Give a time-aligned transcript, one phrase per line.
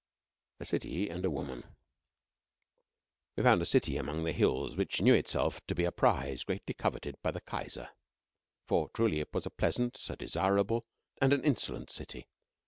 [0.59, 1.63] A CITY AND WOMAN
[3.35, 7.21] We found a city among hills which knew itself to be a prize greatly coveted
[7.21, 7.87] by the Kaiser.
[8.65, 10.87] For, truly, it was a pleasant, a desirable,
[11.21, 12.25] and an insolent city.